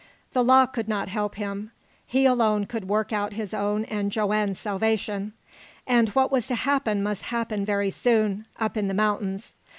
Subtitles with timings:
[0.33, 1.69] The law could not help him.
[2.07, 5.33] He alone could work out his own and Joanne's salvation.
[5.85, 9.53] And what was to happen must happen very soon up in the mountains.